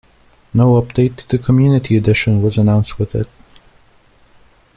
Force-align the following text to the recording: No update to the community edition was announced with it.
No 0.51 0.81
update 0.81 1.15
to 1.17 1.27
the 1.37 1.37
community 1.37 1.95
edition 1.95 2.41
was 2.41 2.57
announced 2.57 2.97
with 2.97 3.13
it. 3.13 3.27